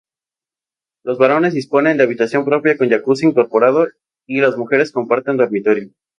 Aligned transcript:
Los 1.03 1.19
varones 1.19 1.53
disponen 1.53 1.95
de 1.97 2.01
habitación 2.05 2.43
propia, 2.43 2.75
con 2.75 2.89
jacuzzi 2.89 3.27
incorporado 3.27 3.87
y 4.25 4.41
las 4.41 4.57
mujeres 4.57 4.91
comparten 4.91 5.37
dormitorio. 5.37 5.91